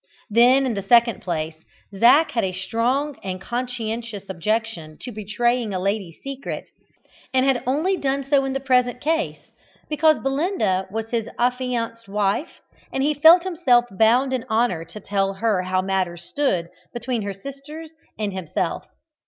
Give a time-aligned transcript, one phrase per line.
[0.31, 1.63] Then, in the second place,
[1.95, 6.65] Zac had a strong and conscientious objection to betraying a lady's secret,
[7.35, 9.51] and had only done so in the present case
[9.89, 12.61] because Belinda was his affianced wife,
[12.91, 17.33] and he felt himself bound in honour to tell her how matters stood between her
[17.33, 18.85] sisters and himself.